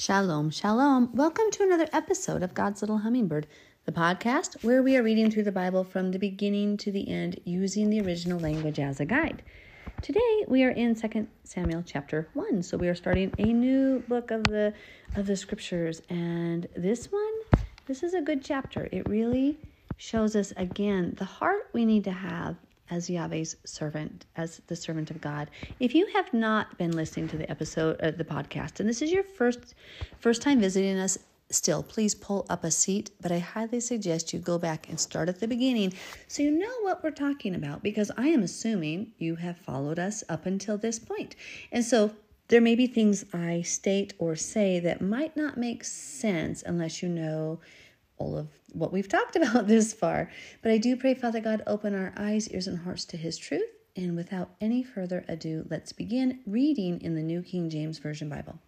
Shalom, 0.00 0.48
shalom. 0.48 1.14
Welcome 1.14 1.50
to 1.50 1.62
another 1.62 1.86
episode 1.92 2.42
of 2.42 2.54
God's 2.54 2.80
Little 2.80 3.00
Hummingbird, 3.00 3.46
the 3.84 3.92
podcast 3.92 4.64
where 4.64 4.82
we 4.82 4.96
are 4.96 5.02
reading 5.02 5.30
through 5.30 5.42
the 5.42 5.52
Bible 5.52 5.84
from 5.84 6.10
the 6.10 6.18
beginning 6.18 6.78
to 6.78 6.90
the 6.90 7.06
end 7.06 7.38
using 7.44 7.90
the 7.90 8.00
original 8.00 8.40
language 8.40 8.78
as 8.78 8.98
a 8.98 9.04
guide. 9.04 9.42
Today 10.00 10.46
we 10.48 10.64
are 10.64 10.70
in 10.70 10.94
2 10.94 11.26
Samuel 11.44 11.82
chapter 11.84 12.30
1. 12.32 12.62
So 12.62 12.78
we 12.78 12.88
are 12.88 12.94
starting 12.94 13.34
a 13.36 13.52
new 13.52 14.02
book 14.08 14.30
of 14.30 14.48
the 14.48 14.72
of 15.16 15.26
the 15.26 15.36
scriptures 15.36 16.00
and 16.08 16.66
this 16.74 17.12
one 17.12 17.60
this 17.84 18.02
is 18.02 18.14
a 18.14 18.22
good 18.22 18.42
chapter. 18.42 18.88
It 18.90 19.06
really 19.06 19.58
shows 19.98 20.34
us 20.34 20.54
again 20.56 21.14
the 21.18 21.26
heart 21.26 21.68
we 21.74 21.84
need 21.84 22.04
to 22.04 22.12
have 22.12 22.56
as 22.90 23.08
Yahweh's 23.08 23.56
servant, 23.64 24.26
as 24.36 24.60
the 24.66 24.76
servant 24.76 25.10
of 25.10 25.20
God. 25.20 25.50
If 25.78 25.94
you 25.94 26.06
have 26.14 26.32
not 26.34 26.76
been 26.76 26.92
listening 26.92 27.28
to 27.28 27.36
the 27.36 27.50
episode 27.50 27.96
of 28.00 28.18
the 28.18 28.24
podcast, 28.24 28.80
and 28.80 28.88
this 28.88 29.00
is 29.02 29.12
your 29.12 29.22
first 29.22 29.74
first 30.18 30.42
time 30.42 30.60
visiting 30.60 30.98
us, 30.98 31.18
still 31.50 31.82
please 31.82 32.14
pull 32.14 32.46
up 32.48 32.64
a 32.64 32.70
seat. 32.70 33.10
But 33.20 33.32
I 33.32 33.38
highly 33.38 33.80
suggest 33.80 34.32
you 34.32 34.40
go 34.40 34.58
back 34.58 34.88
and 34.88 34.98
start 34.98 35.28
at 35.28 35.40
the 35.40 35.48
beginning 35.48 35.92
so 36.28 36.42
you 36.42 36.50
know 36.50 36.80
what 36.82 37.02
we're 37.02 37.10
talking 37.10 37.54
about. 37.54 37.82
Because 37.82 38.10
I 38.16 38.28
am 38.28 38.42
assuming 38.42 39.12
you 39.18 39.36
have 39.36 39.58
followed 39.58 39.98
us 39.98 40.24
up 40.28 40.46
until 40.46 40.76
this 40.76 40.98
point, 40.98 41.36
and 41.70 41.84
so 41.84 42.12
there 42.48 42.60
may 42.60 42.74
be 42.74 42.88
things 42.88 43.24
I 43.32 43.62
state 43.62 44.12
or 44.18 44.34
say 44.34 44.80
that 44.80 45.00
might 45.00 45.36
not 45.36 45.56
make 45.56 45.84
sense 45.84 46.64
unless 46.66 47.00
you 47.00 47.08
know 47.08 47.60
all 48.20 48.36
of 48.36 48.48
what 48.72 48.92
we've 48.92 49.08
talked 49.08 49.34
about 49.36 49.66
this 49.66 49.92
far. 49.92 50.30
But 50.62 50.70
I 50.70 50.78
do 50.78 50.94
pray, 50.96 51.14
Father 51.14 51.40
God, 51.40 51.62
open 51.66 51.94
our 51.94 52.12
eyes, 52.16 52.48
ears, 52.50 52.68
and 52.68 52.78
hearts 52.78 53.04
to 53.06 53.16
His 53.16 53.36
truth. 53.36 53.62
And 53.96 54.14
without 54.14 54.50
any 54.60 54.84
further 54.84 55.24
ado, 55.26 55.66
let's 55.68 55.92
begin 55.92 56.40
reading 56.46 57.00
in 57.00 57.16
the 57.16 57.22
New 57.22 57.42
King 57.42 57.68
James 57.68 57.98
Version 57.98 58.28
Bible. 58.28 58.60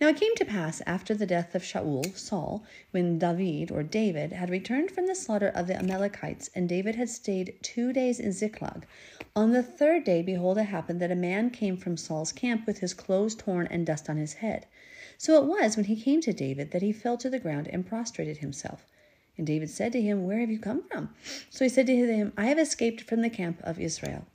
Now 0.00 0.08
it 0.08 0.16
came 0.16 0.34
to 0.36 0.44
pass 0.44 0.82
after 0.86 1.14
the 1.14 1.26
death 1.26 1.54
of 1.54 1.62
Shaul, 1.62 2.16
Saul, 2.16 2.64
when 2.90 3.18
David 3.18 3.70
or 3.70 3.82
David 3.84 4.32
had 4.32 4.50
returned 4.50 4.90
from 4.90 5.06
the 5.06 5.14
slaughter 5.14 5.48
of 5.48 5.68
the 5.68 5.76
Amalekites, 5.76 6.50
and 6.54 6.68
David 6.68 6.96
had 6.96 7.08
stayed 7.08 7.54
two 7.62 7.92
days 7.92 8.18
in 8.18 8.32
Ziklag. 8.32 8.86
On 9.36 9.52
the 9.52 9.62
third 9.62 10.02
day, 10.04 10.22
behold, 10.22 10.58
it 10.58 10.64
happened 10.64 11.00
that 11.00 11.12
a 11.12 11.16
man 11.16 11.50
came 11.50 11.76
from 11.76 11.96
Saul's 11.96 12.32
camp 12.32 12.66
with 12.66 12.78
his 12.78 12.94
clothes 12.94 13.36
torn 13.36 13.68
and 13.68 13.86
dust 13.86 14.10
on 14.10 14.16
his 14.16 14.34
head. 14.34 14.66
So 15.18 15.40
it 15.40 15.46
was 15.46 15.76
when 15.76 15.86
he 15.86 16.00
came 16.00 16.20
to 16.22 16.32
David 16.32 16.70
that 16.70 16.82
he 16.82 16.92
fell 16.92 17.16
to 17.18 17.30
the 17.30 17.38
ground 17.38 17.68
and 17.68 17.86
prostrated 17.86 18.38
himself. 18.38 18.86
And 19.36 19.46
David 19.46 19.70
said 19.70 19.92
to 19.92 20.02
him, 20.02 20.24
Where 20.24 20.38
have 20.40 20.50
you 20.50 20.58
come 20.58 20.82
from? 20.82 21.14
So 21.50 21.64
he 21.64 21.68
said 21.68 21.86
to 21.86 21.96
him, 21.96 22.32
I 22.36 22.46
have 22.46 22.58
escaped 22.58 23.00
from 23.02 23.20
the 23.20 23.30
camp 23.30 23.60
of 23.62 23.80
Israel. 23.80 24.26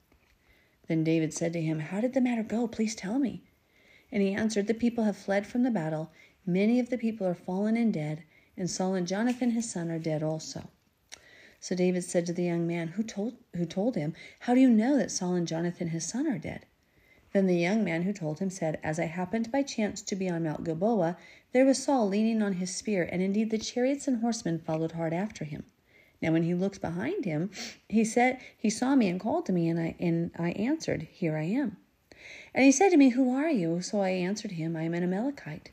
Then 0.88 1.04
David 1.04 1.34
said 1.34 1.54
to 1.54 1.62
him, 1.62 1.80
How 1.80 2.02
did 2.02 2.14
the 2.14 2.22
matter 2.22 2.44
go? 2.44 2.68
Please 2.68 2.96
tell 2.96 3.20
me. 3.20 3.44
And 4.12 4.22
he 4.22 4.34
answered, 4.34 4.68
The 4.68 4.74
people 4.74 5.04
have 5.04 5.16
fled 5.16 5.46
from 5.46 5.64
the 5.64 5.72
battle. 5.72 6.12
Many 6.46 6.80
of 6.80 6.90
the 6.90 6.98
people 6.98 7.28
are 7.28 7.36
fallen 7.36 7.78
and 7.78 7.94
dead, 7.94 8.24
and 8.58 8.70
Saul 8.70 8.96
and 8.96 9.08
Jonathan 9.08 9.52
his 9.52 9.70
son 9.70 9.92
are 9.92 10.00
dead 10.00 10.24
also. 10.24 10.70
So 11.60 11.76
David 11.76 12.04
said 12.04 12.26
to 12.26 12.34
the 12.34 12.44
young 12.44 12.66
man 12.66 12.90
who 12.90 13.04
told, 13.04 13.36
who 13.56 13.66
told 13.66 13.96
him, 13.96 14.16
How 14.40 14.54
do 14.56 14.62
you 14.62 14.70
know 14.70 14.98
that 14.98 15.12
Saul 15.12 15.36
and 15.36 15.48
Jonathan 15.48 15.90
his 15.90 16.06
son 16.06 16.26
are 16.28 16.40
dead? 16.40 16.66
Then 17.32 17.46
the 17.46 17.56
young 17.56 17.84
man 17.84 18.04
who 18.04 18.14
told 18.14 18.40
him 18.40 18.50
said, 18.50 18.80
As 18.82 19.00
I 19.00 19.06
happened 19.06 19.52
by 19.52 19.62
chance 19.62 20.02
to 20.02 20.16
be 20.16 20.28
on 20.28 20.44
Mount 20.44 20.64
Gilboa, 20.64 21.16
there 21.52 21.66
was 21.66 21.78
Saul 21.82 22.08
leaning 22.08 22.42
on 22.42 22.54
his 22.54 22.76
spear, 22.76 23.08
and 23.12 23.22
indeed 23.22 23.52
the 23.52 23.60
chariots 23.60 24.08
and 24.08 24.22
horsemen 24.22 24.58
followed 24.58 24.94
hard 24.94 25.14
after 25.14 25.46
him. 25.46 25.64
Now 26.22 26.32
when 26.32 26.44
he 26.44 26.56
looked 26.56 26.82
behind 26.82 27.26
him, 27.26 27.52
he 27.88 28.04
said 28.04 28.40
he 28.58 28.70
saw 28.70 28.96
me 28.96 29.08
and 29.10 29.20
called 29.20 29.46
to 29.46 29.54
me, 29.54 29.70
and 29.70 29.80
I 29.80 29.96
and 30.00 30.32
I 30.40 30.52
answered, 30.54 31.04
Here 31.04 31.38
I 31.38 31.44
am. 31.44 31.78
And 32.54 32.66
he 32.66 32.72
said 32.72 32.90
to 32.90 32.98
me, 32.98 33.10
Who 33.10 33.34
are 33.34 33.50
you? 33.50 33.82
So 33.82 34.02
I 34.02 34.10
answered 34.10 34.54
him, 34.54 34.76
I 34.76 34.82
am 34.82 34.96
an 34.96 35.04
Amalekite. 35.04 35.70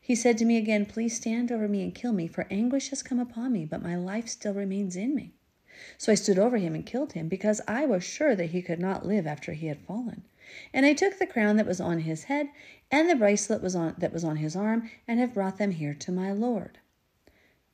He 0.00 0.14
said 0.14 0.38
to 0.38 0.44
me 0.44 0.56
again, 0.56 0.86
Please 0.86 1.16
stand 1.16 1.50
over 1.50 1.68
me 1.68 1.82
and 1.82 1.94
kill 1.94 2.12
me, 2.12 2.26
for 2.26 2.46
anguish 2.50 2.90
has 2.90 3.02
come 3.02 3.18
upon 3.18 3.52
me, 3.52 3.64
but 3.64 3.82
my 3.82 3.96
life 3.96 4.28
still 4.28 4.54
remains 4.54 4.96
in 4.96 5.14
me. 5.14 5.32
So 5.98 6.12
I 6.12 6.14
stood 6.14 6.38
over 6.38 6.58
him 6.58 6.74
and 6.74 6.86
killed 6.86 7.12
him, 7.14 7.28
because 7.28 7.60
I 7.66 7.86
was 7.86 8.04
sure 8.04 8.34
that 8.36 8.50
he 8.50 8.62
could 8.62 8.78
not 8.78 9.04
live 9.04 9.26
after 9.26 9.52
he 9.52 9.66
had 9.66 9.80
fallen. 9.80 10.22
And 10.72 10.86
I 10.86 10.92
took 10.92 11.18
the 11.18 11.26
crown 11.26 11.56
that 11.56 11.66
was 11.66 11.80
on 11.80 12.00
his 12.00 12.24
head 12.24 12.48
and 12.92 13.08
the 13.08 13.16
bracelet 13.16 13.62
was 13.62 13.74
on 13.74 13.94
that 13.98 14.12
was 14.12 14.22
on 14.22 14.36
his 14.36 14.54
arm, 14.54 14.90
and 15.08 15.18
have 15.18 15.32
brought 15.32 15.56
them 15.56 15.70
here 15.70 15.94
to 15.94 16.12
my 16.12 16.30
Lord. 16.30 16.78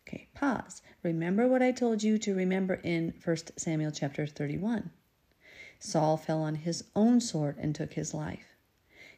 Okay, 0.06 0.28
pause. 0.32 0.80
Remember 1.02 1.48
what 1.48 1.60
I 1.60 1.72
told 1.72 2.02
you 2.02 2.16
to 2.18 2.34
remember 2.34 2.74
in 2.74 3.12
1 3.22 3.36
Samuel 3.56 3.90
chapter 3.90 4.26
31. 4.26 4.90
Saul 5.80 6.16
fell 6.16 6.40
on 6.40 6.54
his 6.54 6.84
own 6.96 7.20
sword 7.20 7.56
and 7.58 7.74
took 7.74 7.94
his 7.94 8.14
life. 8.14 8.56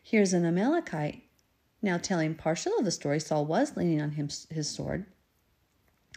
Here's 0.02 0.32
an 0.32 0.44
Amalekite 0.44 1.22
now 1.82 1.98
telling 1.98 2.34
partial 2.34 2.76
of 2.78 2.84
the 2.84 2.90
story. 2.90 3.20
Saul 3.20 3.44
was 3.44 3.76
leaning 3.76 4.00
on 4.00 4.12
him, 4.12 4.28
his 4.50 4.68
sword, 4.68 5.04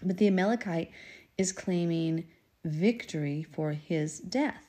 but 0.02 0.18
the 0.18 0.28
Amalekite 0.28 0.92
is 1.38 1.52
claiming 1.52 2.26
victory 2.64 3.44
for 3.44 3.74
his 3.74 4.20
death. 4.20 4.66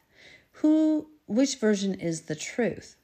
Who, 0.59 1.09
which 1.27 1.57
version 1.57 1.95
is 1.95 2.23
the 2.23 2.37
truth? 2.37 2.97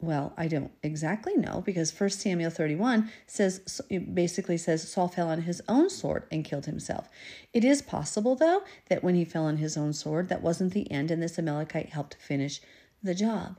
Well, 0.00 0.34
I 0.36 0.48
don't 0.48 0.72
exactly 0.82 1.34
know 1.34 1.62
because 1.64 1.98
1 1.98 2.10
Samuel 2.10 2.50
31 2.50 3.10
says 3.26 3.80
basically 4.12 4.58
says 4.58 4.86
Saul 4.86 5.08
fell 5.08 5.30
on 5.30 5.42
his 5.42 5.62
own 5.66 5.88
sword 5.88 6.24
and 6.30 6.44
killed 6.44 6.66
himself. 6.66 7.08
It 7.54 7.64
is 7.64 7.80
possible 7.80 8.34
though 8.34 8.62
that 8.90 9.02
when 9.02 9.14
he 9.14 9.24
fell 9.24 9.44
on 9.44 9.56
his 9.56 9.76
own 9.76 9.92
sword 9.94 10.28
that 10.28 10.42
wasn't 10.42 10.74
the 10.74 10.90
end 10.90 11.10
and 11.10 11.22
this 11.22 11.38
Amalekite 11.38 11.90
helped 11.90 12.16
finish 12.16 12.60
the 13.02 13.14
job. 13.14 13.58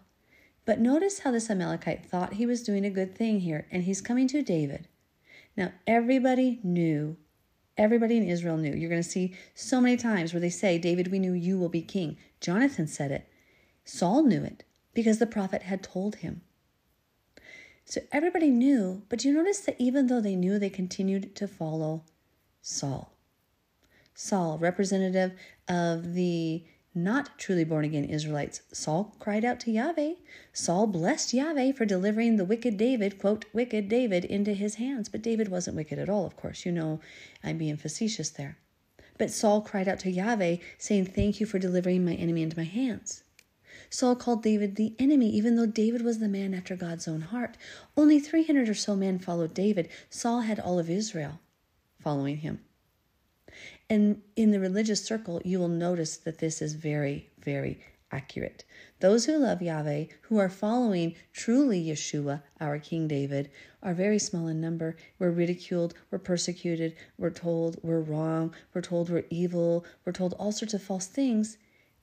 But 0.66 0.80
notice 0.80 1.20
how 1.20 1.31
this 1.31 1.50
Amalekite 1.50 2.06
thought 2.06 2.34
he 2.34 2.46
was 2.46 2.64
doing 2.64 2.86
a 2.86 2.92
good 2.92 3.16
thing 3.16 3.40
here 3.40 3.66
and 3.72 3.84
he's 3.84 4.02
coming 4.02 4.28
to 4.28 4.44
David. 4.44 4.88
Now 5.58 5.72
everybody 5.88 6.59
knew 6.64 7.18
Everybody 7.78 8.16
in 8.16 8.30
Israel 8.30 8.56
knew. 8.56 8.74
You're 8.74 8.90
going 8.90 9.04
to 9.04 9.09
see 9.09 9.34
so 9.54 9.81
many 9.81 9.98
times 9.98 10.34
where 10.34 10.40
they 10.40 10.50
say, 10.50 10.78
David, 10.78 11.12
we 11.12 11.20
knew 11.20 11.34
you 11.34 11.59
will 11.59 11.68
be 11.68 11.81
king. 11.81 12.18
Jonathan 12.40 12.88
said 12.88 13.12
it. 13.12 13.28
Saul 13.85 14.23
knew 14.23 14.44
it 14.44 14.63
because 14.94 15.19
the 15.19 15.28
prophet 15.28 15.62
had 15.62 15.84
told 15.84 16.18
him. 16.18 16.41
So 17.85 18.01
everybody 18.12 18.50
knew, 18.50 19.03
but 19.09 19.23
you 19.23 19.31
notice 19.31 19.59
that 19.62 19.75
even 19.79 20.07
though 20.07 20.19
they 20.19 20.35
knew, 20.35 20.57
they 20.57 20.72
continued 20.72 21.35
to 21.35 21.47
follow 21.47 22.03
Saul. 22.62 23.13
Saul, 24.16 24.57
representative 24.57 25.34
of 25.68 26.16
the 26.16 26.63
not 26.95 27.38
truly 27.38 27.66
born 27.66 27.85
again 27.85 28.06
Israelites, 28.06 28.62
Saul 28.72 29.13
cried 29.19 29.45
out 29.45 29.59
to 29.62 29.72
Yahweh. 29.72 30.13
Saul 30.53 30.88
blessed 30.88 31.34
Yahweh 31.34 31.74
for 31.74 31.85
delivering 31.85 32.38
the 32.38 32.45
wicked 32.45 32.78
David, 32.78 33.19
quote, 33.19 33.45
wicked 33.53 33.88
David, 33.90 34.25
into 34.25 34.53
his 34.53 34.75
hands. 34.75 35.09
But 35.09 35.22
David 35.22 35.50
wasn't 35.50 35.75
wicked 35.75 36.00
at 36.00 36.09
all, 36.09 36.25
of 36.25 36.38
course. 36.38 36.66
You 36.66 36.72
know, 36.72 37.01
I'm 37.44 37.57
being 37.57 37.78
facetious 37.78 38.29
there. 38.29 38.57
But 39.18 39.29
Saul 39.29 39.62
cried 39.62 39.88
out 39.88 40.00
to 40.00 40.12
Yahweh, 40.12 40.57
saying, 40.78 41.06
Thank 41.06 41.40
you 41.40 41.45
for 41.45 41.59
delivering 41.59 42.03
my 42.06 42.13
enemy 42.13 42.41
into 42.41 42.57
my 42.57 42.63
hands. 42.63 43.25
Saul 43.90 44.16
called 44.16 44.44
David 44.44 44.75
the 44.75 44.96
enemy, 45.00 45.29
even 45.29 45.56
though 45.56 45.66
David 45.66 46.01
was 46.01 46.19
the 46.19 46.28
man 46.28 46.53
after 46.53 46.75
God's 46.75 47.07
own 47.07 47.22
heart. 47.22 47.57
Only 47.96 48.19
300 48.19 48.69
or 48.69 48.73
so 48.73 48.96
men 48.96 49.19
followed 49.19 49.53
David. 49.53 49.90
Saul 50.09 50.41
had 50.41 50.59
all 50.59 50.79
of 50.79 50.90
Israel 50.90 51.40
following 52.00 52.38
him. 52.38 52.59
And 53.90 54.22
in 54.35 54.51
the 54.51 54.59
religious 54.59 55.03
circle, 55.03 55.41
you 55.45 55.59
will 55.59 55.68
notice 55.68 56.18
that 56.18 56.40
this 56.40 56.62
is 56.62 56.74
very, 56.74 57.29
very 57.40 57.79
accurate. 58.12 58.63
Those 59.00 59.25
who 59.25 59.38
love 59.38 59.62
Yahweh, 59.62 60.06
who 60.22 60.38
are 60.38 60.50
following 60.50 61.16
truly 61.34 61.84
Yeshua, 61.84 62.41
our 62.59 62.79
King 62.79 63.07
David, 63.07 63.51
are 63.84 63.94
very 63.94 64.19
small 64.19 64.47
in 64.47 64.62
number. 64.62 64.95
We're 65.19 65.31
ridiculed, 65.31 65.94
we're 66.09 66.19
persecuted, 66.19 66.95
we're 67.18 67.29
told 67.29 67.78
we're 67.84 68.00
wrong, 68.00 68.53
we're 68.74 68.81
told 68.81 69.09
we're 69.09 69.25
evil, 69.29 69.85
we're 70.06 70.13
told 70.13 70.34
all 70.34 70.51
sorts 70.51 70.74
of 70.74 70.81
false 70.81 71.07
things. 71.07 71.57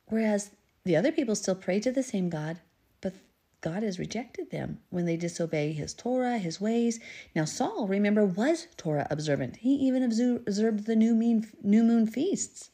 Whereas 0.06 0.50
the 0.84 0.96
other 0.96 1.12
people 1.12 1.34
still 1.34 1.54
pray 1.54 1.78
to 1.80 1.92
the 1.92 2.02
same 2.02 2.28
God, 2.28 2.60
but 3.00 3.14
God 3.60 3.82
has 3.84 3.98
rejected 3.98 4.50
them 4.50 4.80
when 4.90 5.04
they 5.04 5.16
disobey 5.16 5.72
his 5.72 5.94
Torah, 5.94 6.38
his 6.38 6.60
ways. 6.60 6.98
Now, 7.34 7.44
Saul, 7.44 7.86
remember, 7.86 8.24
was 8.26 8.66
Torah 8.76 9.06
observant. 9.10 9.56
He 9.56 9.74
even 9.74 10.02
observed 10.02 10.86
the 10.86 10.96
new 10.96 11.14
moon, 11.14 11.48
new 11.62 11.84
moon 11.84 12.06
feasts, 12.06 12.70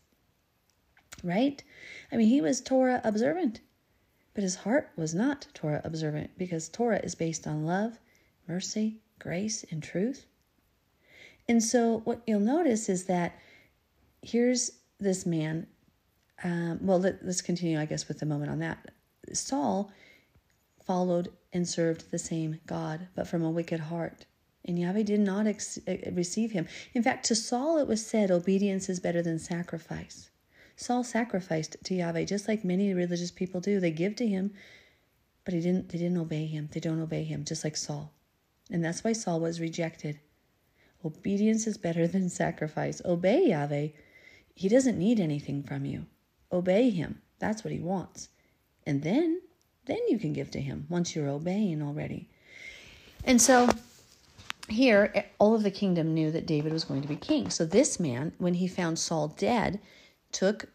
right? 1.22 1.62
I 2.10 2.16
mean, 2.16 2.28
he 2.28 2.40
was 2.40 2.62
Torah 2.62 3.02
observant, 3.04 3.60
but 4.32 4.42
his 4.42 4.56
heart 4.56 4.90
was 4.96 5.14
not 5.14 5.48
Torah 5.52 5.82
observant 5.84 6.30
because 6.38 6.68
Torah 6.68 7.00
is 7.02 7.14
based 7.14 7.46
on 7.46 7.66
love, 7.66 7.98
mercy, 8.46 9.00
grace, 9.18 9.64
and 9.70 9.82
truth. 9.82 10.24
And 11.46 11.62
so, 11.62 12.00
what 12.04 12.22
you'll 12.26 12.40
notice 12.40 12.88
is 12.88 13.04
that 13.04 13.38
here's 14.22 14.70
this 14.98 15.26
man. 15.26 15.66
Um, 16.44 16.78
well, 16.82 17.00
let, 17.00 17.24
let's 17.24 17.42
continue, 17.42 17.80
I 17.80 17.84
guess, 17.84 18.08
with 18.08 18.20
the 18.20 18.26
moment 18.26 18.50
on 18.50 18.60
that. 18.60 18.90
Saul 19.32 19.90
followed 20.84 21.28
and 21.52 21.68
served 21.68 22.10
the 22.10 22.18
same 22.18 22.60
God, 22.66 23.08
but 23.14 23.26
from 23.26 23.42
a 23.42 23.50
wicked 23.50 23.80
heart. 23.80 24.26
And 24.64 24.78
Yahweh 24.78 25.02
did 25.02 25.20
not 25.20 25.46
ex- 25.46 25.78
receive 26.12 26.52
him. 26.52 26.66
In 26.94 27.02
fact, 27.02 27.26
to 27.26 27.34
Saul 27.34 27.78
it 27.78 27.88
was 27.88 28.04
said, 28.04 28.30
Obedience 28.30 28.88
is 28.88 29.00
better 29.00 29.22
than 29.22 29.38
sacrifice. 29.38 30.30
Saul 30.76 31.02
sacrificed 31.02 31.76
to 31.84 31.94
Yahweh 31.94 32.24
just 32.24 32.46
like 32.46 32.64
many 32.64 32.92
religious 32.94 33.30
people 33.30 33.60
do. 33.60 33.80
They 33.80 33.90
give 33.90 34.14
to 34.16 34.26
him, 34.26 34.52
but 35.44 35.54
he 35.54 35.60
didn't 35.60 35.88
they 35.88 35.98
didn't 35.98 36.18
obey 36.18 36.46
him. 36.46 36.68
They 36.70 36.80
don't 36.80 37.00
obey 37.00 37.24
him, 37.24 37.44
just 37.44 37.64
like 37.64 37.76
Saul. 37.76 38.12
And 38.70 38.84
that's 38.84 39.02
why 39.02 39.12
Saul 39.12 39.40
was 39.40 39.60
rejected. 39.60 40.20
Obedience 41.04 41.66
is 41.66 41.78
better 41.78 42.06
than 42.06 42.28
sacrifice. 42.28 43.02
Obey 43.04 43.48
Yahweh. 43.48 43.88
He 44.54 44.68
doesn't 44.68 44.98
need 44.98 45.18
anything 45.18 45.62
from 45.62 45.84
you. 45.84 46.06
Obey 46.52 46.90
him. 46.90 47.20
That's 47.38 47.64
what 47.64 47.72
he 47.72 47.80
wants. 47.80 48.28
And 48.86 49.02
then, 49.02 49.40
then 49.86 50.00
you 50.08 50.18
can 50.18 50.32
give 50.32 50.50
to 50.52 50.60
him 50.60 50.86
once 50.88 51.14
you're 51.14 51.28
obeying 51.28 51.82
already. 51.82 52.28
And 53.24 53.40
so 53.40 53.68
here, 54.68 55.10
eh, 55.14 55.22
all 55.38 55.54
of 55.54 55.62
the 55.62 55.70
kingdom 55.70 56.14
knew 56.14 56.30
that 56.30 56.46
David 56.46 56.72
was 56.72 56.84
going 56.84 57.02
to 57.02 57.08
be 57.08 57.16
king. 57.16 57.50
So 57.50 57.64
this 57.64 57.98
man, 57.98 58.32
when 58.38 58.54
he 58.54 58.68
found 58.68 58.98
Saul 58.98 59.28
dead, 59.28 59.80
took 60.32 60.66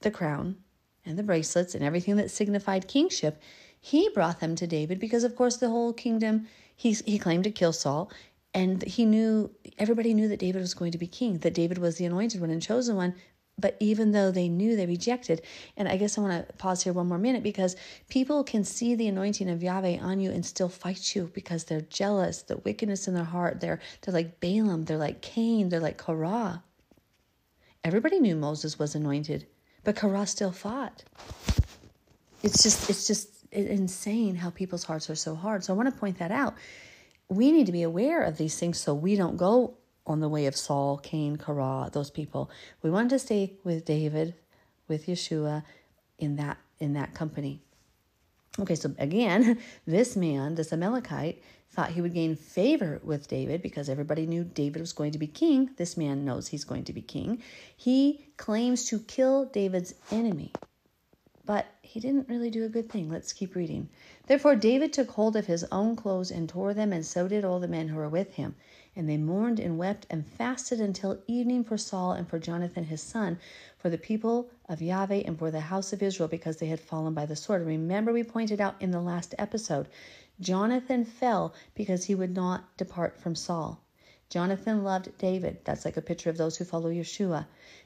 the 0.00 0.10
crown 0.10 0.56
and 1.04 1.18
the 1.18 1.22
bracelets 1.22 1.74
and 1.74 1.84
everything 1.84 2.16
that 2.16 2.30
signified 2.30 2.88
kingship. 2.88 3.40
He 3.80 4.08
brought 4.10 4.40
them 4.40 4.54
to 4.56 4.66
David 4.66 4.98
because, 4.98 5.24
of 5.24 5.36
course, 5.36 5.56
the 5.56 5.70
whole 5.70 5.92
kingdom, 5.92 6.46
he, 6.74 6.92
he 6.92 7.18
claimed 7.18 7.44
to 7.44 7.50
kill 7.50 7.72
Saul. 7.72 8.10
And 8.54 8.82
he 8.82 9.06
knew, 9.06 9.50
everybody 9.78 10.12
knew 10.12 10.28
that 10.28 10.38
David 10.38 10.60
was 10.60 10.74
going 10.74 10.92
to 10.92 10.98
be 10.98 11.06
king, 11.06 11.38
that 11.38 11.54
David 11.54 11.78
was 11.78 11.96
the 11.96 12.04
anointed 12.04 12.40
one 12.40 12.50
and 12.50 12.62
chosen 12.62 12.96
one. 12.96 13.14
But 13.58 13.76
even 13.80 14.12
though 14.12 14.30
they 14.30 14.48
knew, 14.48 14.76
they 14.76 14.86
rejected. 14.86 15.42
And 15.76 15.88
I 15.88 15.96
guess 15.96 16.16
I 16.16 16.20
want 16.22 16.48
to 16.48 16.52
pause 16.54 16.82
here 16.82 16.92
one 16.92 17.08
more 17.08 17.18
minute 17.18 17.42
because 17.42 17.76
people 18.08 18.42
can 18.44 18.64
see 18.64 18.94
the 18.94 19.08
anointing 19.08 19.50
of 19.50 19.62
Yahweh 19.62 19.98
on 19.98 20.20
you 20.20 20.30
and 20.30 20.44
still 20.44 20.68
fight 20.68 21.14
you 21.14 21.30
because 21.34 21.64
they're 21.64 21.82
jealous, 21.82 22.42
the 22.42 22.56
wickedness 22.58 23.06
in 23.06 23.14
their 23.14 23.24
heart. 23.24 23.60
They're 23.60 23.80
they're 24.00 24.14
like 24.14 24.40
Balaam, 24.40 24.84
they're 24.84 24.96
like 24.96 25.20
Cain, 25.20 25.68
they're 25.68 25.80
like 25.80 25.98
Korah. 25.98 26.62
Everybody 27.84 28.20
knew 28.20 28.36
Moses 28.36 28.78
was 28.78 28.94
anointed, 28.94 29.46
but 29.84 29.96
Korah 29.96 30.26
still 30.26 30.52
fought. 30.52 31.04
It's 32.42 32.62
just 32.62 32.88
it's 32.88 33.06
just 33.06 33.28
insane 33.52 34.34
how 34.34 34.50
people's 34.50 34.84
hearts 34.84 35.10
are 35.10 35.14
so 35.14 35.34
hard. 35.34 35.62
So 35.62 35.74
I 35.74 35.76
want 35.76 35.92
to 35.92 36.00
point 36.00 36.18
that 36.18 36.32
out. 36.32 36.54
We 37.28 37.52
need 37.52 37.66
to 37.66 37.72
be 37.72 37.82
aware 37.82 38.22
of 38.22 38.38
these 38.38 38.58
things 38.58 38.78
so 38.78 38.94
we 38.94 39.14
don't 39.14 39.36
go 39.36 39.76
on 40.06 40.20
the 40.20 40.28
way 40.28 40.46
of 40.46 40.56
Saul, 40.56 40.98
Cain, 40.98 41.36
Korah, 41.36 41.90
those 41.92 42.10
people. 42.10 42.50
We 42.82 42.90
wanted 42.90 43.10
to 43.10 43.18
stay 43.18 43.54
with 43.64 43.84
David, 43.84 44.34
with 44.88 45.06
Yeshua 45.06 45.64
in 46.18 46.36
that 46.36 46.58
in 46.78 46.94
that 46.94 47.14
company. 47.14 47.60
Okay, 48.58 48.74
so 48.74 48.94
again, 48.98 49.58
this 49.86 50.16
man, 50.16 50.54
this 50.56 50.72
Amalekite, 50.72 51.42
thought 51.70 51.90
he 51.90 52.02
would 52.02 52.12
gain 52.12 52.36
favor 52.36 53.00
with 53.02 53.28
David 53.28 53.62
because 53.62 53.88
everybody 53.88 54.26
knew 54.26 54.44
David 54.44 54.80
was 54.80 54.92
going 54.92 55.12
to 55.12 55.18
be 55.18 55.26
king. 55.26 55.70
This 55.76 55.96
man 55.96 56.24
knows 56.24 56.48
he's 56.48 56.64
going 56.64 56.84
to 56.84 56.92
be 56.92 57.00
king. 57.00 57.42
He 57.76 58.26
claims 58.36 58.84
to 58.86 58.98
kill 58.98 59.46
David's 59.46 59.94
enemy. 60.10 60.52
But 61.46 61.66
he 61.80 61.98
didn't 61.98 62.28
really 62.28 62.50
do 62.50 62.64
a 62.64 62.68
good 62.68 62.90
thing. 62.90 63.10
Let's 63.10 63.32
keep 63.32 63.54
reading. 63.54 63.88
Therefore, 64.28 64.54
David 64.54 64.92
took 64.92 65.10
hold 65.10 65.34
of 65.34 65.46
his 65.46 65.64
own 65.72 65.96
clothes 65.96 66.30
and 66.30 66.48
tore 66.48 66.74
them, 66.74 66.92
and 66.92 67.04
so 67.04 67.26
did 67.26 67.44
all 67.44 67.58
the 67.58 67.66
men 67.66 67.88
who 67.88 67.96
were 67.96 68.08
with 68.08 68.34
him. 68.34 68.54
And 68.94 69.08
they 69.08 69.16
mourned 69.16 69.58
and 69.58 69.78
wept 69.78 70.06
and 70.08 70.24
fasted 70.24 70.80
until 70.80 71.20
evening 71.26 71.64
for 71.64 71.76
Saul 71.76 72.12
and 72.12 72.28
for 72.28 72.38
Jonathan 72.38 72.84
his 72.84 73.02
son, 73.02 73.40
for 73.76 73.90
the 73.90 73.98
people 73.98 74.48
of 74.68 74.80
Yahweh 74.80 75.24
and 75.26 75.36
for 75.36 75.50
the 75.50 75.58
house 75.62 75.92
of 75.92 76.04
Israel, 76.04 76.28
because 76.28 76.58
they 76.58 76.66
had 76.66 76.78
fallen 76.78 77.14
by 77.14 77.26
the 77.26 77.34
sword. 77.34 77.66
Remember, 77.66 78.12
we 78.12 78.22
pointed 78.22 78.60
out 78.60 78.80
in 78.80 78.92
the 78.92 79.00
last 79.00 79.34
episode, 79.38 79.88
Jonathan 80.40 81.04
fell 81.04 81.52
because 81.74 82.04
he 82.04 82.14
would 82.14 82.34
not 82.34 82.76
depart 82.76 83.18
from 83.18 83.34
Saul. 83.34 83.80
Jonathan 84.32 84.82
loved 84.82 85.18
David. 85.18 85.58
That's 85.64 85.84
like 85.84 85.98
a 85.98 86.00
picture 86.00 86.30
of 86.30 86.38
those 86.38 86.56
who 86.56 86.64
follow 86.64 86.88
Yeshua. 86.88 87.44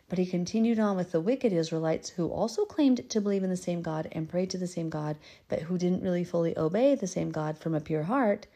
But 0.09 0.19
he 0.19 0.27
continued 0.27 0.79
on 0.79 0.97
with 0.97 1.11
the 1.11 1.21
wicked 1.21 1.53
Israelites 1.53 2.11
who 2.11 2.29
also 2.29 2.65
claimed 2.65 3.11
to 3.11 3.21
believe 3.21 3.43
in 3.43 3.51
the 3.51 3.57
same 3.57 3.83
God 3.83 4.07
and 4.13 4.29
prayed 4.29 4.51
to 4.51 4.59
the 4.59 4.69
same 4.69 4.89
God, 4.89 5.17
but 5.49 5.63
who 5.63 5.77
didn't 5.77 6.05
really 6.05 6.23
fully 6.23 6.57
obey 6.57 6.95
the 6.95 7.09
same 7.09 7.33
God 7.33 7.59
from 7.59 7.75
a 7.75 7.81
pure 7.81 8.05
heart. 8.05 8.47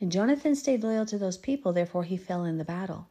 And 0.00 0.12
Jonathan 0.12 0.54
stayed 0.54 0.82
loyal 0.82 1.06
to 1.06 1.16
those 1.16 1.38
people, 1.38 1.72
therefore 1.72 2.04
he 2.04 2.18
fell 2.18 2.44
in 2.44 2.58
the 2.58 2.62
battle. 2.62 3.08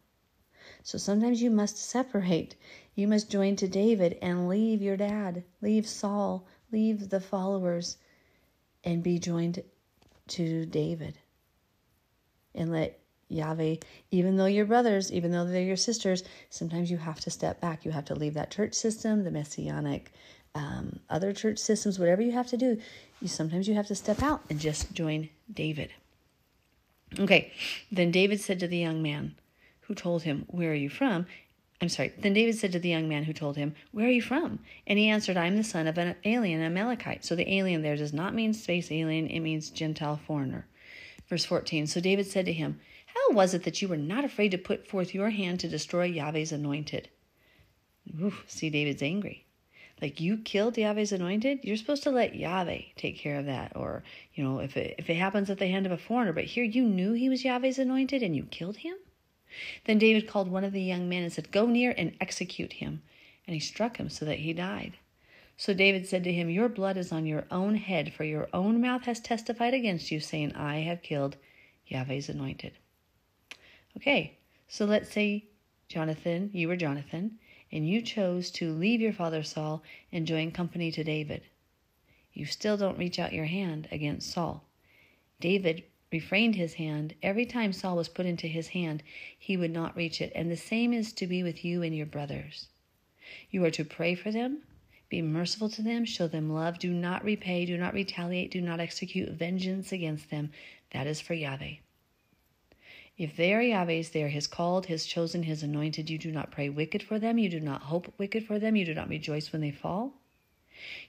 So 0.83 0.99
sometimes 0.99 1.41
you 1.41 1.49
must 1.49 1.77
separate. 1.77 2.55
You 2.93 3.07
must 3.07 3.31
join 3.31 3.55
to 3.55 3.67
David 3.67 4.19
and 4.21 4.47
leave 4.47 4.79
your 4.79 4.95
dad, 4.95 5.43
leave 5.59 5.87
Saul, 5.87 6.45
leave 6.71 7.09
the 7.09 7.19
followers, 7.19 7.97
and 8.83 9.01
be 9.01 9.17
joined 9.17 9.63
to 10.27 10.67
David. 10.67 11.17
And 12.53 12.71
let 12.71 12.98
Yahweh, 13.29 13.75
even 14.11 14.37
though 14.37 14.45
you're 14.45 14.65
brothers, 14.65 15.11
even 15.11 15.31
though 15.31 15.45
they're 15.45 15.61
your 15.61 15.77
sisters, 15.77 16.23
sometimes 16.49 16.91
you 16.91 16.97
have 16.97 17.19
to 17.21 17.29
step 17.29 17.61
back. 17.61 17.85
You 17.85 17.91
have 17.91 18.05
to 18.05 18.15
leave 18.15 18.33
that 18.33 18.51
church 18.51 18.73
system, 18.73 19.23
the 19.23 19.31
messianic, 19.31 20.11
um, 20.55 20.99
other 21.09 21.31
church 21.31 21.59
systems, 21.59 21.99
whatever 21.99 22.21
you 22.21 22.31
have 22.31 22.47
to 22.47 22.57
do. 22.57 22.79
You 23.21 23.27
sometimes 23.27 23.67
you 23.67 23.75
have 23.75 23.87
to 23.87 23.95
step 23.95 24.21
out 24.23 24.41
and 24.49 24.59
just 24.59 24.93
join 24.93 25.29
David. 25.53 25.91
Okay, 27.19 27.51
then 27.91 28.11
David 28.11 28.39
said 28.39 28.59
to 28.59 28.67
the 28.67 28.77
young 28.77 29.01
man 29.01 29.35
who 29.81 29.95
told 29.95 30.23
him, 30.23 30.45
Where 30.47 30.71
are 30.71 30.75
you 30.75 30.89
from? 30.89 31.25
I'm 31.81 31.89
sorry. 31.89 32.13
Then 32.17 32.33
David 32.33 32.57
said 32.57 32.73
to 32.73 32.79
the 32.79 32.89
young 32.89 33.07
man 33.07 33.23
who 33.23 33.33
told 33.33 33.55
him, 33.55 33.73
Where 33.91 34.07
are 34.07 34.11
you 34.11 34.21
from? 34.21 34.59
And 34.85 34.99
he 34.99 35.07
answered, 35.07 35.37
I'm 35.37 35.55
the 35.55 35.63
son 35.63 35.87
of 35.87 35.97
an 35.97 36.15
alien, 36.25 36.61
Amalekite. 36.61 37.23
So 37.23 37.35
the 37.35 37.51
alien 37.51 37.81
there 37.81 37.95
does 37.95 38.13
not 38.13 38.35
mean 38.35 38.53
space 38.53 38.91
alien, 38.91 39.27
it 39.27 39.39
means 39.39 39.69
Gentile 39.69 40.19
foreigner. 40.27 40.67
Verse 41.29 41.45
14 41.45 41.87
So 41.87 42.01
David 42.01 42.27
said 42.27 42.45
to 42.45 42.53
him, 42.53 42.79
How 43.13 43.33
was 43.33 43.53
it 43.53 43.63
that 43.63 43.81
you 43.81 43.87
were 43.87 43.97
not 43.97 44.25
afraid 44.25 44.51
to 44.51 44.57
put 44.57 44.87
forth 44.87 45.13
your 45.13 45.29
hand 45.29 45.59
to 45.59 45.67
destroy 45.67 46.05
Yahweh's 46.05 46.51
anointed? 46.51 47.09
See, 48.47 48.69
David's 48.69 49.03
angry 49.03 49.45
like 50.01 50.21
you 50.21 50.37
killed 50.37 50.77
Yahweh's 50.77 51.11
anointed, 51.11 51.59
you're 51.63 51.75
supposed 51.75 52.03
to 52.03 52.11
let 52.11 52.35
Yahweh 52.35 52.81
take 52.95 53.17
care 53.17 53.37
of 53.37 53.45
that. 53.47 53.75
Or, 53.75 54.03
you 54.33 54.43
know, 54.43 54.59
if 54.59 54.77
it, 54.77 54.95
if 54.97 55.09
it 55.09 55.15
happens 55.15 55.49
at 55.49 55.59
the 55.59 55.67
hand 55.67 55.85
of 55.85 55.91
a 55.91 55.97
foreigner, 55.97 56.33
but 56.33 56.45
here 56.45 56.63
you 56.63 56.83
knew 56.83 57.13
he 57.13 57.29
was 57.29 57.43
Yahweh's 57.43 57.79
anointed 57.79 58.23
and 58.23 58.35
you 58.35 58.43
killed 58.43 58.77
him? 58.77 58.95
Then 59.85 59.97
David 59.97 60.27
called 60.27 60.49
one 60.49 60.63
of 60.63 60.73
the 60.73 60.81
young 60.81 61.09
men 61.09 61.23
and 61.23 61.33
said, 61.33 61.51
Go 61.51 61.65
near 61.65 61.93
and 61.97 62.15
execute 62.21 62.73
him. 62.73 63.01
And 63.45 63.53
he 63.53 63.59
struck 63.59 63.97
him 63.97 64.09
so 64.09 64.25
that 64.25 64.39
he 64.39 64.53
died. 64.53 64.93
So 65.57 65.73
David 65.73 66.07
said 66.07 66.23
to 66.23 66.31
him, 66.31 66.49
Your 66.49 66.69
blood 66.69 66.95
is 66.95 67.11
on 67.11 67.25
your 67.25 67.45
own 67.51 67.75
head, 67.75 68.13
for 68.13 68.23
your 68.23 68.47
own 68.53 68.79
mouth 68.79 69.03
has 69.03 69.19
testified 69.19 69.73
against 69.73 70.11
you, 70.11 70.19
saying, 70.19 70.53
I 70.55 70.77
have 70.77 71.01
killed 71.01 71.35
Yahweh's 71.87 72.29
anointed. 72.29 72.73
Okay, 73.97 74.37
so 74.67 74.85
let's 74.85 75.11
say, 75.11 75.45
Jonathan, 75.87 76.49
you 76.53 76.67
were 76.67 76.75
Jonathan, 76.75 77.39
and 77.71 77.87
you 77.87 78.01
chose 78.01 78.51
to 78.51 78.71
leave 78.73 79.01
your 79.01 79.13
father 79.13 79.43
Saul 79.43 79.83
and 80.11 80.27
join 80.27 80.51
company 80.51 80.91
to 80.91 81.03
David. 81.03 81.43
You 82.33 82.45
still 82.45 82.77
don't 82.77 82.97
reach 82.97 83.19
out 83.19 83.33
your 83.33 83.45
hand 83.45 83.87
against 83.91 84.31
Saul. 84.31 84.63
David 85.39 85.83
refrained 86.11 86.55
his 86.55 86.75
hand. 86.75 87.13
Every 87.21 87.45
time 87.45 87.73
Saul 87.73 87.97
was 87.97 88.09
put 88.09 88.25
into 88.25 88.47
his 88.47 88.69
hand, 88.69 89.03
he 89.37 89.57
would 89.57 89.71
not 89.71 89.95
reach 89.95 90.21
it. 90.21 90.31
And 90.35 90.49
the 90.49 90.57
same 90.57 90.93
is 90.93 91.13
to 91.13 91.27
be 91.27 91.43
with 91.43 91.63
you 91.65 91.83
and 91.83 91.95
your 91.95 92.05
brothers. 92.05 92.67
You 93.51 93.63
are 93.65 93.71
to 93.71 93.85
pray 93.85 94.15
for 94.15 94.31
them, 94.31 94.63
be 95.09 95.21
merciful 95.21 95.69
to 95.69 95.81
them, 95.81 96.05
show 96.05 96.27
them 96.27 96.51
love. 96.51 96.79
Do 96.79 96.91
not 96.91 97.23
repay, 97.23 97.65
do 97.65 97.77
not 97.77 97.93
retaliate, 97.93 98.51
do 98.51 98.61
not 98.61 98.79
execute 98.79 99.29
vengeance 99.29 99.91
against 99.91 100.29
them. 100.29 100.51
That 100.91 101.07
is 101.07 101.21
for 101.21 101.33
Yahweh. 101.33 101.75
If 103.19 103.35
they 103.35 103.53
are 103.53 103.61
Yahweh's, 103.61 104.11
they 104.11 104.23
are 104.23 104.29
his 104.29 104.47
called, 104.47 104.85
his 104.85 105.05
chosen, 105.05 105.43
his 105.43 105.61
anointed. 105.61 106.09
You 106.09 106.17
do 106.17 106.31
not 106.31 106.51
pray 106.51 106.69
wicked 106.69 107.03
for 107.03 107.19
them. 107.19 107.37
You 107.37 107.49
do 107.49 107.59
not 107.59 107.81
hope 107.81 108.13
wicked 108.17 108.47
for 108.47 108.59
them. 108.59 108.77
You 108.77 108.85
do 108.85 108.93
not 108.93 109.09
rejoice 109.09 109.51
when 109.51 109.61
they 109.61 109.71
fall. 109.71 110.13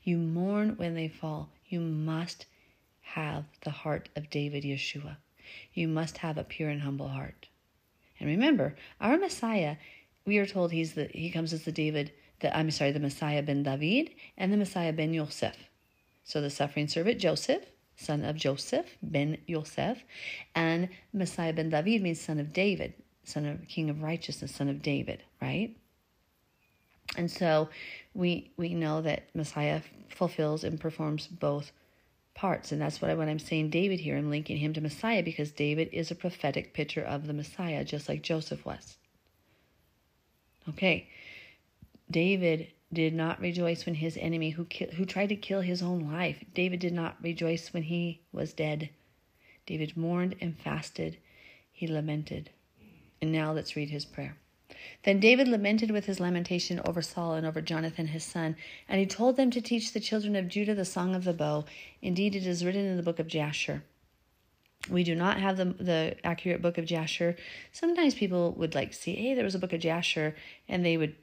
You 0.02 0.19
mourn 0.19 0.76
when 0.76 0.97
they 0.97 1.07
fall. 1.07 1.50
You 1.69 1.79
must 1.79 2.47
have 3.00 3.45
the 3.61 3.71
heart 3.71 4.09
of 4.17 4.29
David 4.29 4.64
Yeshua. 4.64 5.19
You 5.73 5.87
must 5.87 6.19
have 6.19 6.37
a 6.37 6.43
pure 6.43 6.69
and 6.69 6.83
humble 6.83 7.09
heart. 7.09 7.47
And 8.19 8.29
remember, 8.29 8.75
our 9.00 9.17
Messiah, 9.17 9.76
we 10.26 10.38
are 10.38 10.47
told 10.47 10.73
he's 10.73 10.95
the 10.95 11.09
he 11.14 11.31
comes 11.31 11.52
as 11.52 11.62
the 11.62 11.71
David, 11.71 12.11
the 12.40 12.57
I'm 12.57 12.73
sorry, 12.73 12.90
the 12.90 12.99
Messiah 12.99 13.43
ben 13.43 13.62
David 13.62 14.11
and 14.37 14.52
the 14.52 14.57
Messiah 14.57 14.93
ben 14.93 15.14
Yosef. 15.14 15.57
So 16.25 16.40
the 16.40 16.50
suffering 16.50 16.88
servant 16.88 17.21
Joseph 17.21 17.67
son 18.00 18.25
of 18.25 18.37
Joseph, 18.37 18.97
ben 19.02 19.38
Yosef, 19.47 20.02
and 20.54 20.88
Messiah 21.12 21.52
ben 21.52 21.71
David 21.71 22.02
means 22.02 22.21
son 22.21 22.40
of 22.40 22.52
David, 22.52 22.95
son 23.25 23.47
of 23.47 23.69
king 23.69 23.90
of 23.90 24.02
righteousness, 24.02 24.54
son 24.54 24.69
of 24.69 24.83
David, 24.83 25.23
right? 25.40 25.76
And 27.16 27.30
so 27.30 27.69
we 28.14 28.52
we 28.57 28.75
know 28.75 29.02
that 29.02 29.25
Messiah 29.35 29.83
fulfills 30.09 30.64
and 30.64 30.80
performs 30.80 31.26
both 31.26 31.73
parts. 32.35 32.73
And 32.73 32.80
that's 32.80 33.02
what 33.02 33.11
I, 33.11 33.14
when 33.14 33.28
I'm 33.28 33.38
saying 33.38 33.71
David 33.71 34.00
here, 34.00 34.16
I'm 34.16 34.30
linking 34.30 34.57
him 34.57 34.73
to 34.75 34.80
Messiah 34.80 35.23
because 35.23 35.50
David 35.50 35.90
is 35.92 36.11
a 36.11 36.14
prophetic 36.14 36.73
picture 36.73 37.02
of 37.02 37.26
the 37.26 37.33
Messiah, 37.33 37.85
just 37.85 38.09
like 38.09 38.23
Joseph 38.23 38.64
was. 38.64 38.97
Okay. 40.69 41.09
David 42.11 42.69
did 42.93 43.15
not 43.15 43.41
rejoice 43.41 43.87
when 43.87 43.97
his 43.97 44.17
enemy 44.17 44.51
who 44.51 44.65
ki- 44.65 44.95
who 44.95 45.05
tried 45.05 45.29
to 45.29 45.37
kill 45.37 45.61
his 45.61 45.83
own 45.83 46.13
life 46.13 46.45
David 46.55 46.81
did 46.81 46.93
not 46.93 47.23
rejoice 47.23 47.73
when 47.73 47.85
he 47.85 48.23
was 48.33 48.53
dead. 48.53 48.91
David 49.67 49.97
mourned 49.97 50.35
and 50.41 50.59
fasted. 50.59 51.19
He 51.73 51.87
lamented. 51.87 52.51
And 53.23 53.31
now 53.31 53.53
let's 53.53 53.77
read 53.77 53.91
his 53.91 54.05
prayer. 54.05 54.37
Then 55.05 55.21
David 55.21 55.47
lamented 55.49 55.91
with 55.91 56.07
his 56.07 56.21
lamentation 56.21 56.81
over 56.85 57.03
Saul 57.03 57.35
and 57.35 57.47
over 57.47 57.61
Jonathan 57.61 58.09
his 58.09 58.25
son 58.25 58.57
and 58.89 58.99
he 58.99 59.07
told 59.07 59.37
them 59.37 59.51
to 59.51 59.61
teach 59.61 59.93
the 59.93 60.01
children 60.01 60.35
of 60.37 60.49
Judah 60.49 60.75
the 60.75 60.85
song 60.85 61.15
of 61.15 61.25
the 61.25 61.33
bow. 61.33 61.65
Indeed 62.03 62.35
it 62.35 62.47
is 62.47 62.65
written 62.65 62.87
in 62.87 62.97
the 62.97 63.03
book 63.03 63.19
of 63.19 63.29
Jasher. 63.29 63.85
We 64.89 65.05
do 65.05 65.15
not 65.15 65.39
have 65.39 65.57
the 65.57 65.67
the 65.67 66.17
accurate 66.25 66.63
book 66.63 66.79
of 66.79 66.87
Jasher. 66.87 67.37
Sometimes 67.73 68.15
people 68.15 68.53
would 68.53 68.75
like 68.75 68.95
see, 68.95 69.15
hey, 69.15 69.35
there 69.35 69.45
was 69.45 69.55
a 69.55 69.59
book 69.59 69.75
of 69.75 69.81
Jasher, 69.81 70.35
and 70.69 70.85
they 70.85 70.97
would 70.97 71.15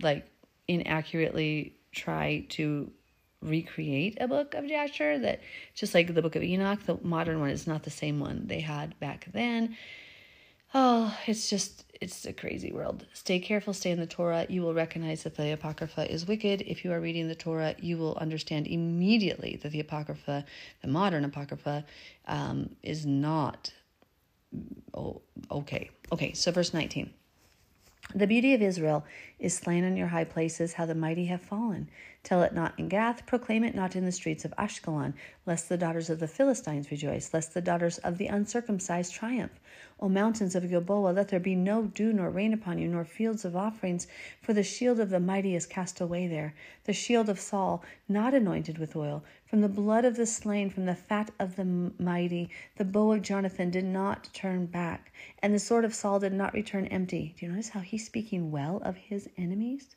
like 0.00 0.28
inaccurately 0.68 1.74
try 1.92 2.44
to 2.50 2.90
recreate 3.42 4.18
a 4.20 4.28
book 4.28 4.54
of 4.54 4.66
Jasher 4.66 5.18
that 5.18 5.40
just 5.74 5.94
like 5.94 6.14
the 6.14 6.22
book 6.22 6.36
of 6.36 6.42
Enoch, 6.42 6.84
the 6.84 6.98
modern 7.02 7.40
one 7.40 7.50
is 7.50 7.66
not 7.66 7.82
the 7.82 7.90
same 7.90 8.20
one 8.20 8.46
they 8.46 8.60
had 8.60 8.98
back 8.98 9.28
then. 9.32 9.76
Oh, 10.74 11.16
it's 11.26 11.48
just 11.48 11.84
it's 12.00 12.26
a 12.26 12.32
crazy 12.32 12.72
world. 12.72 13.06
Stay 13.14 13.38
careful, 13.38 13.72
stay 13.72 13.90
in 13.90 14.00
the 14.00 14.06
Torah. 14.06 14.46
You 14.48 14.62
will 14.62 14.74
recognize 14.74 15.22
that 15.22 15.36
the 15.36 15.52
Apocrypha 15.52 16.12
is 16.12 16.26
wicked. 16.26 16.62
If 16.62 16.84
you 16.84 16.92
are 16.92 17.00
reading 17.00 17.28
the 17.28 17.34
Torah, 17.34 17.74
you 17.78 17.96
will 17.96 18.16
understand 18.16 18.66
immediately 18.66 19.58
that 19.62 19.72
the 19.72 19.80
Apocrypha, 19.80 20.44
the 20.82 20.88
modern 20.88 21.24
Apocrypha, 21.24 21.84
um, 22.26 22.70
is 22.82 23.06
not 23.06 23.72
oh, 24.94 25.22
okay. 25.50 25.90
Okay, 26.12 26.32
so 26.32 26.50
verse 26.52 26.74
19. 26.74 27.10
The 28.14 28.26
beauty 28.26 28.54
of 28.54 28.62
Israel 28.62 29.04
is 29.38 29.54
slain 29.54 29.84
on 29.84 29.96
your 29.96 30.08
high 30.08 30.24
places, 30.24 30.74
how 30.74 30.86
the 30.86 30.94
mighty 30.94 31.26
have 31.26 31.42
fallen. 31.42 31.88
Tell 32.26 32.42
it 32.42 32.52
not 32.52 32.76
in 32.76 32.88
Gath, 32.88 33.24
proclaim 33.24 33.62
it 33.62 33.76
not 33.76 33.94
in 33.94 34.04
the 34.04 34.10
streets 34.10 34.44
of 34.44 34.52
Ashkelon, 34.58 35.14
lest 35.46 35.68
the 35.68 35.78
daughters 35.78 36.10
of 36.10 36.18
the 36.18 36.26
Philistines 36.26 36.90
rejoice, 36.90 37.32
lest 37.32 37.54
the 37.54 37.60
daughters 37.60 37.98
of 37.98 38.18
the 38.18 38.26
uncircumcised 38.26 39.14
triumph. 39.14 39.60
O 40.00 40.08
mountains 40.08 40.56
of 40.56 40.68
Gilboa, 40.68 41.12
let 41.12 41.28
there 41.28 41.38
be 41.38 41.54
no 41.54 41.84
dew 41.84 42.12
nor 42.12 42.28
rain 42.28 42.52
upon 42.52 42.80
you, 42.80 42.88
nor 42.88 43.04
fields 43.04 43.44
of 43.44 43.54
offerings, 43.54 44.08
for 44.42 44.52
the 44.52 44.64
shield 44.64 44.98
of 44.98 45.10
the 45.10 45.20
mighty 45.20 45.54
is 45.54 45.66
cast 45.66 46.00
away 46.00 46.26
there, 46.26 46.52
the 46.82 46.92
shield 46.92 47.28
of 47.28 47.38
Saul, 47.38 47.84
not 48.08 48.34
anointed 48.34 48.76
with 48.76 48.96
oil. 48.96 49.22
From 49.44 49.60
the 49.60 49.68
blood 49.68 50.04
of 50.04 50.16
the 50.16 50.26
slain, 50.26 50.68
from 50.68 50.86
the 50.86 50.96
fat 50.96 51.30
of 51.38 51.54
the 51.54 51.92
mighty, 51.96 52.50
the 52.74 52.84
bow 52.84 53.12
of 53.12 53.22
Jonathan 53.22 53.70
did 53.70 53.84
not 53.84 54.30
turn 54.32 54.66
back, 54.66 55.12
and 55.38 55.54
the 55.54 55.60
sword 55.60 55.84
of 55.84 55.94
Saul 55.94 56.18
did 56.18 56.32
not 56.32 56.54
return 56.54 56.86
empty. 56.86 57.36
Do 57.38 57.46
you 57.46 57.52
notice 57.52 57.68
how 57.68 57.80
he's 57.82 58.04
speaking 58.04 58.50
well 58.50 58.78
of 58.78 58.96
his 58.96 59.28
enemies? 59.38 59.94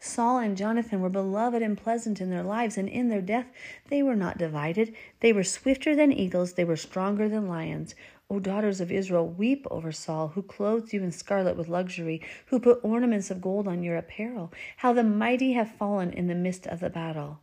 Saul 0.00 0.38
and 0.38 0.56
Jonathan 0.56 1.00
were 1.00 1.08
beloved 1.08 1.60
and 1.60 1.76
pleasant 1.76 2.20
in 2.20 2.30
their 2.30 2.44
lives, 2.44 2.78
and 2.78 2.88
in 2.88 3.08
their 3.08 3.20
death 3.20 3.46
they 3.88 4.02
were 4.02 4.14
not 4.14 4.38
divided. 4.38 4.94
They 5.20 5.32
were 5.32 5.42
swifter 5.42 5.96
than 5.96 6.12
eagles, 6.12 6.52
they 6.52 6.64
were 6.64 6.76
stronger 6.76 7.28
than 7.28 7.48
lions. 7.48 7.94
O 8.30 8.38
daughters 8.38 8.80
of 8.80 8.92
Israel, 8.92 9.26
weep 9.26 9.66
over 9.70 9.90
Saul, 9.90 10.28
who 10.28 10.42
clothed 10.42 10.92
you 10.92 11.02
in 11.02 11.10
scarlet 11.10 11.56
with 11.56 11.66
luxury, 11.66 12.22
who 12.46 12.60
put 12.60 12.84
ornaments 12.84 13.30
of 13.30 13.40
gold 13.40 13.66
on 13.66 13.82
your 13.82 13.96
apparel. 13.96 14.52
How 14.76 14.92
the 14.92 15.02
mighty 15.02 15.54
have 15.54 15.72
fallen 15.72 16.12
in 16.12 16.26
the 16.26 16.34
midst 16.34 16.66
of 16.66 16.80
the 16.80 16.90
battle. 16.90 17.40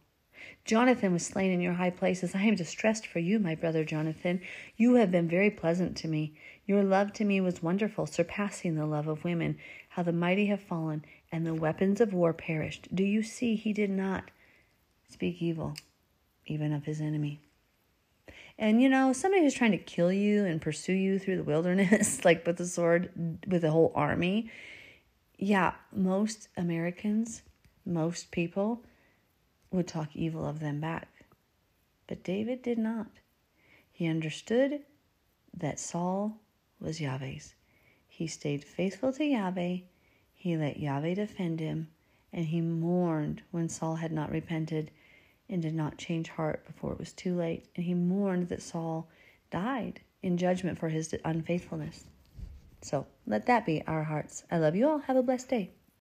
Jonathan 0.63 1.13
was 1.13 1.25
slain 1.25 1.51
in 1.51 1.61
your 1.61 1.73
high 1.73 1.89
places. 1.89 2.35
I 2.35 2.43
am 2.43 2.55
distressed 2.55 3.05
for 3.05 3.19
you, 3.19 3.39
my 3.39 3.55
brother 3.55 3.83
Jonathan. 3.83 4.41
You 4.77 4.95
have 4.95 5.11
been 5.11 5.27
very 5.27 5.49
pleasant 5.49 5.97
to 5.97 6.07
me. 6.07 6.35
Your 6.67 6.83
love 6.83 7.13
to 7.13 7.25
me 7.25 7.41
was 7.41 7.61
wonderful, 7.61 8.05
surpassing 8.05 8.75
the 8.75 8.85
love 8.85 9.07
of 9.07 9.23
women. 9.23 9.57
How 9.95 10.03
the 10.03 10.11
mighty 10.11 10.47
have 10.47 10.59
fallen, 10.59 11.05
and 11.31 11.47
the 11.47 11.53
weapons 11.53 12.01
of 12.01 12.11
war 12.11 12.33
perished. 12.33 12.93
Do 12.93 13.05
you 13.05 13.23
see 13.23 13.55
he 13.55 13.71
did 13.71 13.89
not 13.89 14.29
speak 15.07 15.41
evil, 15.41 15.73
even 16.45 16.73
of 16.73 16.83
his 16.83 16.99
enemy? 16.99 17.39
And 18.59 18.81
you 18.81 18.89
know, 18.89 19.13
somebody 19.13 19.41
who's 19.41 19.53
trying 19.53 19.71
to 19.71 19.77
kill 19.77 20.11
you 20.11 20.43
and 20.43 20.61
pursue 20.61 20.91
you 20.91 21.17
through 21.17 21.37
the 21.37 21.45
wilderness, 21.45 22.25
like 22.25 22.45
with 22.45 22.59
a 22.59 22.65
sword, 22.65 23.39
with 23.47 23.63
a 23.63 23.71
whole 23.71 23.93
army, 23.95 24.51
yeah, 25.37 25.75
most 25.93 26.49
Americans, 26.57 27.43
most 27.85 28.31
people 28.31 28.83
would 29.71 29.87
talk 29.87 30.13
evil 30.13 30.45
of 30.45 30.59
them 30.59 30.81
back. 30.81 31.07
But 32.05 32.21
David 32.21 32.61
did 32.61 32.79
not. 32.79 33.07
He 33.93 34.07
understood 34.07 34.81
that 35.53 35.79
Saul 35.79 36.41
was 36.81 36.99
Yahweh's. 36.99 37.55
He 38.17 38.27
stayed 38.27 38.63
faithful 38.63 39.11
to 39.11 39.25
Yahweh. 39.25 39.79
He 40.33 40.55
let 40.55 40.79
Yahweh 40.79 41.15
defend 41.15 41.59
him, 41.59 41.89
and 42.31 42.45
he 42.45 42.61
mourned 42.61 43.41
when 43.51 43.67
Saul 43.67 43.95
had 43.95 44.13
not 44.13 44.31
repented 44.31 44.89
and 45.49 45.61
did 45.61 45.75
not 45.75 45.97
change 45.97 46.29
heart 46.29 46.65
before 46.65 46.93
it 46.93 46.97
was 46.97 47.11
too 47.11 47.35
late. 47.35 47.65
And 47.75 47.83
he 47.83 47.93
mourned 47.93 48.47
that 48.47 48.61
Saul 48.61 49.09
died 49.51 49.99
in 50.23 50.37
judgment 50.37 50.79
for 50.79 50.87
his 50.87 51.13
unfaithfulness. 51.25 52.05
So 52.81 53.05
let 53.27 53.47
that 53.47 53.65
be 53.65 53.83
our 53.85 54.03
hearts. 54.03 54.45
I 54.49 54.59
love 54.59 54.77
you 54.77 54.87
all. 54.87 54.99
Have 54.99 55.17
a 55.17 55.21
blessed 55.21 55.49
day. 55.49 55.71